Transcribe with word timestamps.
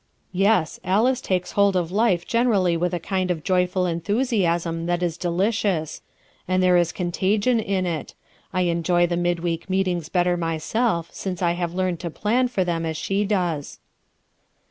"Yes, 0.33 0.79
Alice 0.83 1.21
takes 1.21 1.51
hold 1.51 1.75
of 1.75 1.91
life 1.91 2.25
generally 2.25 2.75
with 2.75 2.91
a 2.91 2.99
kind 2.99 3.29
of 3.29 3.43
joyful 3.43 3.85
enthusiasm 3.85 4.87
that 4.87 5.03
is 5.03 5.15
delicious. 5.15 6.01
And 6.47 6.63
there 6.63 6.75
is 6.75 6.91
contagion 6.91 7.59
in 7.59 7.85
it; 7.85 8.15
I 8.51 8.61
enjoy 8.61 9.05
the 9.05 9.15
mid 9.15 9.41
week 9.41 9.69
meetings 9.69 10.09
better 10.09 10.35
myself, 10.37 11.09
since 11.13 11.43
I 11.43 11.51
have 11.51 11.75
learned 11.75 11.99
to 11.99 12.09
plan 12.09 12.47
for 12.47 12.63
them 12.63 12.83
as 12.83 12.97
she 12.97 13.25
does. 13.25 13.77